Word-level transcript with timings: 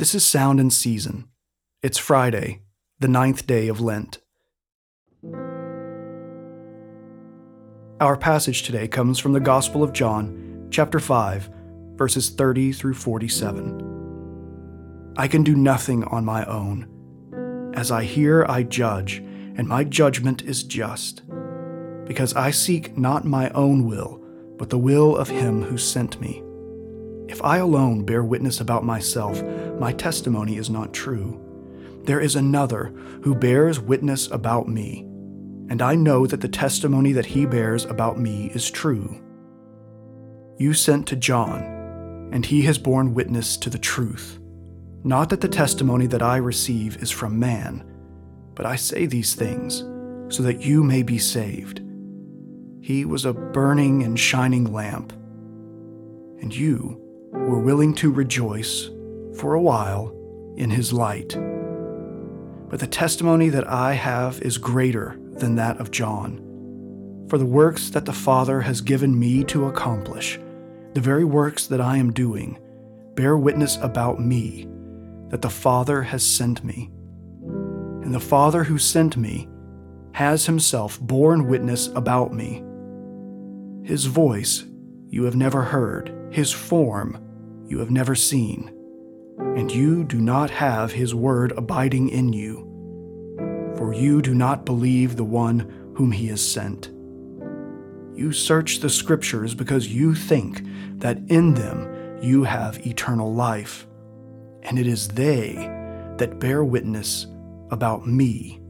This 0.00 0.14
is 0.14 0.24
Sound 0.24 0.60
and 0.60 0.72
Season. 0.72 1.28
It's 1.82 1.98
Friday, 1.98 2.62
the 3.00 3.06
ninth 3.06 3.46
day 3.46 3.68
of 3.68 3.82
Lent. 3.82 4.16
Our 8.00 8.16
passage 8.16 8.62
today 8.62 8.88
comes 8.88 9.18
from 9.18 9.34
the 9.34 9.40
Gospel 9.40 9.82
of 9.82 9.92
John, 9.92 10.68
chapter 10.70 11.00
5, 11.00 11.50
verses 11.96 12.30
30 12.30 12.72
through 12.72 12.94
47. 12.94 15.12
I 15.18 15.28
can 15.28 15.42
do 15.42 15.54
nothing 15.54 16.04
on 16.04 16.24
my 16.24 16.46
own. 16.46 16.88
As 17.74 17.90
I 17.90 18.04
hear, 18.04 18.46
I 18.48 18.62
judge, 18.62 19.18
and 19.18 19.68
my 19.68 19.84
judgment 19.84 20.40
is 20.40 20.62
just, 20.62 21.24
because 22.06 22.32
I 22.32 22.52
seek 22.52 22.96
not 22.96 23.26
my 23.26 23.50
own 23.50 23.84
will, 23.84 24.24
but 24.56 24.70
the 24.70 24.78
will 24.78 25.14
of 25.14 25.28
him 25.28 25.60
who 25.60 25.76
sent 25.76 26.18
me. 26.22 26.42
If 27.30 27.40
I 27.44 27.58
alone 27.58 28.04
bear 28.04 28.24
witness 28.24 28.60
about 28.60 28.84
myself, 28.84 29.40
my 29.78 29.92
testimony 29.92 30.56
is 30.56 30.68
not 30.68 30.92
true. 30.92 31.40
There 32.02 32.18
is 32.18 32.34
another 32.34 32.86
who 33.22 33.36
bears 33.36 33.78
witness 33.78 34.28
about 34.32 34.66
me, 34.66 35.02
and 35.68 35.80
I 35.80 35.94
know 35.94 36.26
that 36.26 36.40
the 36.40 36.48
testimony 36.48 37.12
that 37.12 37.26
he 37.26 37.46
bears 37.46 37.84
about 37.84 38.18
me 38.18 38.50
is 38.52 38.68
true. 38.68 39.22
You 40.58 40.74
sent 40.74 41.06
to 41.06 41.16
John, 41.16 41.62
and 42.32 42.44
he 42.44 42.62
has 42.62 42.78
borne 42.78 43.14
witness 43.14 43.56
to 43.58 43.70
the 43.70 43.78
truth. 43.78 44.40
Not 45.04 45.30
that 45.30 45.40
the 45.40 45.46
testimony 45.46 46.08
that 46.08 46.22
I 46.22 46.38
receive 46.38 47.00
is 47.00 47.12
from 47.12 47.38
man, 47.38 47.84
but 48.56 48.66
I 48.66 48.74
say 48.74 49.06
these 49.06 49.36
things 49.36 49.84
so 50.34 50.42
that 50.42 50.62
you 50.62 50.82
may 50.82 51.04
be 51.04 51.18
saved. 51.18 51.80
He 52.80 53.04
was 53.04 53.24
a 53.24 53.32
burning 53.32 54.02
and 54.02 54.18
shining 54.18 54.72
lamp, 54.72 55.12
and 56.42 56.52
you 56.52 57.00
were 57.32 57.60
willing 57.60 57.94
to 57.94 58.12
rejoice 58.12 58.90
for 59.36 59.54
a 59.54 59.62
while 59.62 60.14
in 60.56 60.70
his 60.70 60.92
light. 60.92 61.36
But 62.68 62.80
the 62.80 62.86
testimony 62.86 63.48
that 63.48 63.68
I 63.68 63.94
have 63.94 64.40
is 64.42 64.58
greater 64.58 65.18
than 65.18 65.56
that 65.56 65.80
of 65.80 65.90
John. 65.90 66.46
For 67.28 67.38
the 67.38 67.46
works 67.46 67.90
that 67.90 68.04
the 68.04 68.12
Father 68.12 68.60
has 68.60 68.80
given 68.80 69.18
me 69.18 69.44
to 69.44 69.66
accomplish, 69.66 70.38
the 70.94 71.00
very 71.00 71.24
works 71.24 71.66
that 71.68 71.80
I 71.80 71.96
am 71.96 72.12
doing, 72.12 72.58
bear 73.14 73.36
witness 73.36 73.76
about 73.78 74.20
me 74.20 74.68
that 75.28 75.42
the 75.42 75.50
Father 75.50 76.02
has 76.02 76.24
sent 76.24 76.64
me. 76.64 76.90
And 78.02 78.12
the 78.12 78.20
Father 78.20 78.64
who 78.64 78.78
sent 78.78 79.16
me 79.16 79.48
has 80.12 80.46
himself 80.46 81.00
borne 81.00 81.46
witness 81.46 81.86
about 81.88 82.32
me. 82.32 82.64
His 83.84 84.06
voice 84.06 84.64
you 85.10 85.24
have 85.24 85.36
never 85.36 85.62
heard, 85.62 86.14
his 86.30 86.52
form 86.52 87.18
you 87.66 87.78
have 87.80 87.90
never 87.90 88.14
seen, 88.14 88.72
and 89.38 89.70
you 89.70 90.04
do 90.04 90.20
not 90.20 90.50
have 90.50 90.92
his 90.92 91.14
word 91.14 91.52
abiding 91.56 92.08
in 92.08 92.32
you, 92.32 92.66
for 93.76 93.92
you 93.92 94.22
do 94.22 94.34
not 94.34 94.64
believe 94.64 95.16
the 95.16 95.24
one 95.24 95.92
whom 95.96 96.12
he 96.12 96.28
has 96.28 96.40
sent. 96.40 96.90
You 98.14 98.32
search 98.32 98.78
the 98.78 98.90
scriptures 98.90 99.54
because 99.54 99.88
you 99.88 100.14
think 100.14 100.62
that 100.98 101.18
in 101.28 101.54
them 101.54 102.22
you 102.22 102.44
have 102.44 102.86
eternal 102.86 103.34
life, 103.34 103.86
and 104.62 104.78
it 104.78 104.86
is 104.86 105.08
they 105.08 105.54
that 106.18 106.38
bear 106.38 106.64
witness 106.64 107.26
about 107.70 108.06
me, 108.06 108.60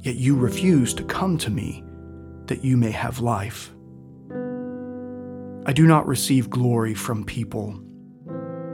yet 0.00 0.14
you 0.14 0.36
refuse 0.36 0.94
to 0.94 1.04
come 1.04 1.36
to 1.38 1.50
me 1.50 1.84
that 2.46 2.64
you 2.64 2.76
may 2.76 2.90
have 2.90 3.18
life. 3.20 3.72
I 5.64 5.72
do 5.72 5.86
not 5.86 6.08
receive 6.08 6.50
glory 6.50 6.92
from 6.92 7.24
people, 7.24 7.80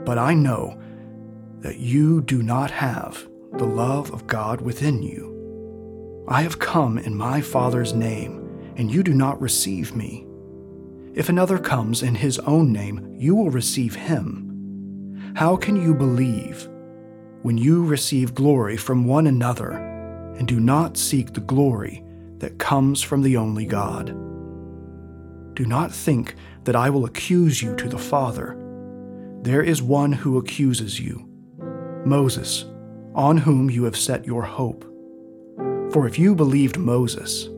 but 0.05 0.17
I 0.17 0.33
know 0.33 0.81
that 1.59 1.77
you 1.77 2.21
do 2.21 2.41
not 2.41 2.71
have 2.71 3.27
the 3.53 3.67
love 3.67 4.11
of 4.11 4.25
God 4.25 4.61
within 4.61 5.03
you. 5.03 6.25
I 6.27 6.41
have 6.41 6.57
come 6.57 6.97
in 6.97 7.15
my 7.15 7.41
Father's 7.41 7.93
name, 7.93 8.73
and 8.75 8.91
you 8.91 9.03
do 9.03 9.13
not 9.13 9.39
receive 9.39 9.95
me. 9.95 10.25
If 11.13 11.29
another 11.29 11.59
comes 11.59 12.01
in 12.01 12.15
his 12.15 12.39
own 12.39 12.71
name, 12.71 13.13
you 13.15 13.35
will 13.35 13.51
receive 13.51 13.93
him. 13.93 15.33
How 15.35 15.57
can 15.57 15.75
you 15.75 15.93
believe 15.93 16.67
when 17.43 17.57
you 17.57 17.85
receive 17.85 18.33
glory 18.33 18.77
from 18.77 19.05
one 19.05 19.27
another 19.27 19.73
and 20.37 20.47
do 20.47 20.59
not 20.59 20.97
seek 20.97 21.33
the 21.33 21.41
glory 21.41 22.03
that 22.39 22.57
comes 22.57 23.03
from 23.03 23.21
the 23.21 23.37
only 23.37 23.65
God? 23.65 24.15
Do 25.59 25.65
not 25.65 25.91
think 25.91 26.35
that 26.63 26.77
I 26.77 26.89
will 26.89 27.03
accuse 27.03 27.61
you 27.61 27.75
to 27.75 27.89
the 27.89 27.97
Father. 27.97 28.57
There 29.41 29.61
is 29.61 29.81
one 29.81 30.13
who 30.13 30.37
accuses 30.37 31.01
you, 31.01 31.29
Moses, 32.05 32.63
on 33.13 33.35
whom 33.35 33.69
you 33.69 33.83
have 33.83 33.97
set 33.97 34.25
your 34.25 34.43
hope. 34.43 34.85
For 35.91 36.07
if 36.07 36.17
you 36.17 36.33
believed 36.33 36.77
Moses, 36.77 37.49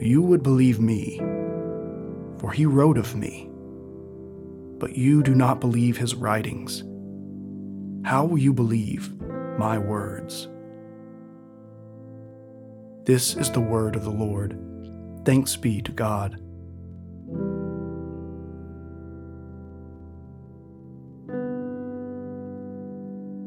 you 0.00 0.22
would 0.22 0.42
believe 0.42 0.80
me, 0.80 1.18
for 2.38 2.52
he 2.52 2.64
wrote 2.64 2.96
of 2.96 3.14
me. 3.14 3.50
But 4.78 4.96
you 4.96 5.22
do 5.22 5.34
not 5.34 5.60
believe 5.60 5.98
his 5.98 6.14
writings. 6.14 6.84
How 8.02 8.24
will 8.24 8.38
you 8.38 8.54
believe 8.54 9.12
my 9.58 9.76
words? 9.76 10.48
This 13.04 13.36
is 13.36 13.50
the 13.50 13.60
word 13.60 13.94
of 13.94 14.04
the 14.04 14.10
Lord. 14.10 14.58
Thanks 15.26 15.54
be 15.54 15.82
to 15.82 15.92
God. 15.92 16.40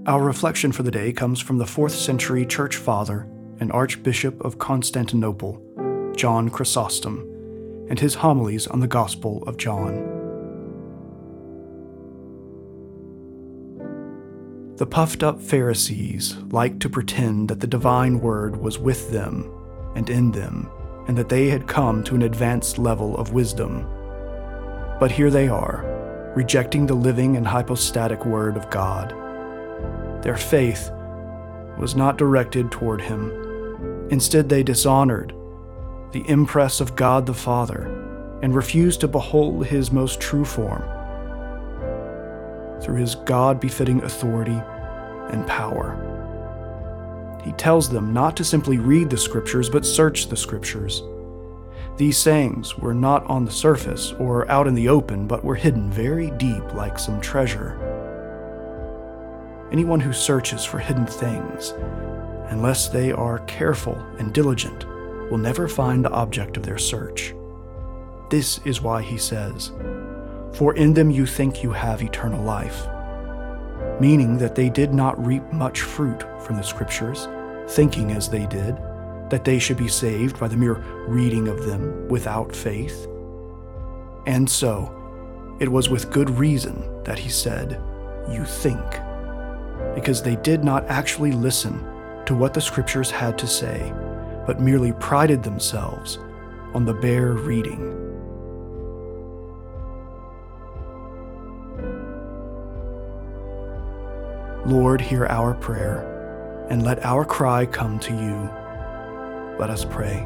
Our 0.05 0.21
reflection 0.21 0.73
for 0.73 0.83
the 0.83 0.91
day 0.91 1.13
comes 1.13 1.39
from 1.39 1.59
the 1.59 1.63
4th 1.63 1.91
century 1.91 2.45
church 2.45 2.75
father 2.75 3.25
and 3.61 3.71
Archbishop 3.71 4.43
of 4.43 4.59
Constantinople, 4.59 5.61
John 6.17 6.49
Chrysostom, 6.49 7.19
and 7.89 7.97
his 7.97 8.15
homilies 8.15 8.67
on 8.67 8.81
the 8.81 8.87
Gospel 8.87 9.43
of 9.47 9.55
John. 9.55 9.93
The 14.75 14.85
puffed 14.85 15.23
up 15.23 15.41
Pharisees 15.41 16.35
liked 16.51 16.81
to 16.81 16.89
pretend 16.89 17.47
that 17.47 17.61
the 17.61 17.67
divine 17.67 18.19
word 18.19 18.57
was 18.57 18.77
with 18.77 19.09
them 19.09 19.49
and 19.95 20.09
in 20.09 20.31
them, 20.33 20.69
and 21.07 21.17
that 21.17 21.29
they 21.29 21.47
had 21.47 21.65
come 21.65 22.03
to 22.03 22.15
an 22.15 22.23
advanced 22.23 22.77
level 22.77 23.15
of 23.15 23.31
wisdom. 23.31 23.87
But 24.99 25.11
here 25.11 25.29
they 25.29 25.47
are, 25.47 26.33
rejecting 26.35 26.87
the 26.87 26.93
living 26.93 27.37
and 27.37 27.47
hypostatic 27.47 28.25
word 28.25 28.57
of 28.57 28.69
God 28.69 29.15
their 30.23 30.37
faith 30.37 30.89
was 31.77 31.95
not 31.95 32.17
directed 32.17 32.71
toward 32.71 33.01
him. 33.01 34.07
Instead, 34.09 34.49
they 34.49 34.63
dishonored 34.63 35.33
the 36.11 36.27
impress 36.29 36.79
of 36.79 36.95
God 36.95 37.25
the 37.25 37.33
Father 37.33 37.87
and 38.41 38.55
refused 38.55 39.01
to 39.01 39.07
behold 39.07 39.65
his 39.65 39.91
most 39.91 40.19
true 40.19 40.45
form 40.45 40.83
through 42.81 42.95
his 42.95 43.15
God 43.15 43.59
befitting 43.59 44.03
authority 44.03 44.61
and 45.29 45.47
power. 45.47 45.99
He 47.43 47.51
tells 47.53 47.89
them 47.89 48.13
not 48.13 48.37
to 48.37 48.43
simply 48.43 48.77
read 48.77 49.09
the 49.09 49.17
scriptures, 49.17 49.69
but 49.69 49.85
search 49.85 50.27
the 50.27 50.37
scriptures. 50.37 51.03
These 51.97 52.17
sayings 52.17 52.77
were 52.77 52.93
not 52.93 53.25
on 53.25 53.45
the 53.45 53.51
surface 53.51 54.13
or 54.13 54.49
out 54.49 54.67
in 54.67 54.75
the 54.75 54.89
open, 54.89 55.27
but 55.27 55.43
were 55.43 55.55
hidden 55.55 55.91
very 55.91 56.31
deep 56.31 56.73
like 56.73 56.97
some 56.97 57.21
treasure. 57.21 57.82
Anyone 59.73 59.99
who 59.99 60.13
searches 60.13 60.63
for 60.63 60.77
hidden 60.77 61.07
things, 61.07 61.71
unless 62.49 62.89
they 62.89 63.11
are 63.11 63.39
careful 63.39 63.95
and 64.19 64.31
diligent, 64.31 64.87
will 65.31 65.39
never 65.39 65.67
find 65.67 66.05
the 66.05 66.11
object 66.11 66.57
of 66.57 66.63
their 66.63 66.77
search. 66.77 67.33
This 68.29 68.59
is 68.65 68.81
why 68.81 69.01
he 69.01 69.17
says, 69.17 69.71
For 70.53 70.75
in 70.75 70.93
them 70.93 71.09
you 71.09 71.25
think 71.25 71.63
you 71.63 71.71
have 71.71 72.03
eternal 72.03 72.43
life, 72.43 72.85
meaning 73.99 74.37
that 74.37 74.53
they 74.53 74.69
did 74.69 74.93
not 74.93 75.25
reap 75.25 75.51
much 75.51 75.81
fruit 75.81 76.23
from 76.43 76.57
the 76.57 76.61
Scriptures, 76.61 77.27
thinking 77.67 78.11
as 78.11 78.29
they 78.29 78.45
did, 78.45 78.77
that 79.31 79.43
they 79.43 79.57
should 79.57 79.77
be 79.77 79.87
saved 79.87 80.39
by 80.39 80.47
the 80.47 80.57
mere 80.57 80.75
reading 81.07 81.47
of 81.47 81.65
them 81.65 82.07
without 82.09 82.55
faith. 82.55 83.07
And 84.27 84.47
so, 84.47 84.93
it 85.59 85.71
was 85.71 85.89
with 85.89 86.11
good 86.11 86.29
reason 86.29 87.03
that 87.05 87.17
he 87.17 87.29
said, 87.29 87.81
You 88.29 88.45
think 88.45 88.83
because 89.95 90.21
they 90.21 90.35
did 90.37 90.63
not 90.63 90.85
actually 90.87 91.31
listen 91.31 91.83
to 92.25 92.35
what 92.35 92.53
the 92.53 92.61
scriptures 92.61 93.11
had 93.11 93.37
to 93.37 93.47
say, 93.47 93.93
but 94.45 94.59
merely 94.59 94.93
prided 94.93 95.43
themselves 95.43 96.17
on 96.73 96.85
the 96.85 96.93
bare 96.93 97.33
reading. 97.33 97.99
Lord, 104.65 105.01
hear 105.01 105.25
our 105.25 105.53
prayer, 105.53 106.67
and 106.69 106.83
let 106.83 107.05
our 107.05 107.25
cry 107.25 107.65
come 107.65 107.99
to 107.99 108.13
you. 108.13 108.49
Let 109.59 109.69
us 109.69 109.85
pray. 109.85 110.25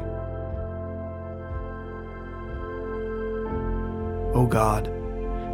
O 4.34 4.46
God, 4.48 4.92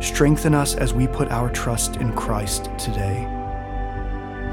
strengthen 0.01 0.55
us 0.55 0.75
as 0.75 0.93
we 0.93 1.07
put 1.07 1.31
our 1.31 1.49
trust 1.49 1.97
in 1.97 2.13
Christ 2.13 2.71
today 2.79 3.27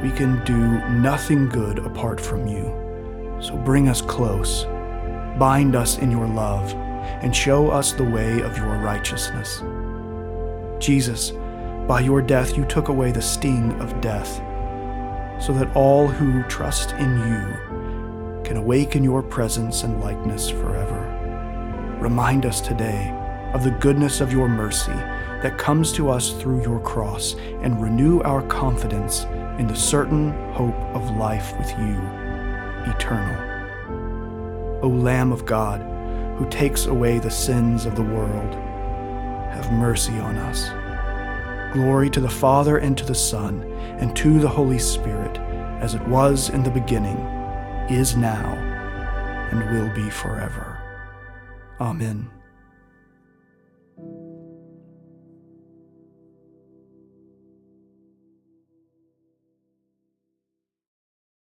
We 0.01 0.11
can 0.11 0.43
do 0.45 0.57
nothing 0.89 1.47
good 1.47 1.79
apart 1.79 2.19
from 2.19 2.47
you. 2.47 3.37
So 3.39 3.55
bring 3.55 3.87
us 3.87 4.01
close, 4.01 4.65
bind 5.37 5.75
us 5.75 5.97
in 5.97 6.11
your 6.11 6.27
love, 6.27 6.73
and 7.21 7.35
show 7.35 7.69
us 7.69 7.91
the 7.91 8.03
way 8.03 8.41
of 8.41 8.57
your 8.57 8.77
righteousness. 8.77 9.63
Jesus, 10.79 11.31
by 11.87 11.99
your 11.99 12.21
death 12.21 12.57
you 12.57 12.65
took 12.65 12.87
away 12.87 13.11
the 13.11 13.21
sting 13.21 13.71
of 13.81 14.01
death, 14.01 14.37
so 15.41 15.53
that 15.53 15.75
all 15.75 16.07
who 16.07 16.43
trust 16.43 16.91
in 16.93 17.17
you 17.19 18.43
can 18.43 18.57
awake 18.57 18.95
in 18.95 19.03
your 19.03 19.21
presence 19.21 19.83
and 19.83 20.01
likeness 20.01 20.49
forever. 20.49 21.97
Remind 21.99 22.45
us 22.45 22.61
today 22.61 23.15
of 23.53 23.63
the 23.63 23.71
goodness 23.71 24.21
of 24.21 24.31
your 24.31 24.47
mercy 24.47 24.91
that 25.41 25.57
comes 25.57 25.91
to 25.93 26.09
us 26.09 26.31
through 26.33 26.61
your 26.61 26.79
cross 26.79 27.35
and 27.61 27.81
renew 27.81 28.21
our 28.21 28.41
confidence 28.43 29.25
in 29.61 29.67
the 29.67 29.75
certain 29.75 30.31
hope 30.53 30.75
of 30.95 31.17
life 31.17 31.55
with 31.59 31.69
you, 31.77 31.95
eternal. 32.91 33.37
O 34.81 34.87
Lamb 34.87 35.31
of 35.31 35.45
God, 35.45 35.81
who 36.39 36.49
takes 36.49 36.87
away 36.87 37.19
the 37.19 37.29
sins 37.29 37.85
of 37.85 37.95
the 37.95 38.01
world, 38.01 38.55
have 39.53 39.71
mercy 39.71 40.17
on 40.17 40.35
us. 40.35 40.71
Glory 41.75 42.09
to 42.09 42.19
the 42.19 42.27
Father 42.27 42.79
and 42.79 42.97
to 42.97 43.05
the 43.05 43.13
Son 43.13 43.61
and 43.99 44.15
to 44.15 44.39
the 44.39 44.49
Holy 44.49 44.79
Spirit, 44.79 45.37
as 45.79 45.93
it 45.93 46.07
was 46.07 46.49
in 46.49 46.63
the 46.63 46.71
beginning, 46.71 47.17
is 47.87 48.17
now, 48.17 48.55
and 49.51 49.59
will 49.69 49.93
be 49.93 50.09
forever. 50.09 50.79
Amen. 51.79 52.31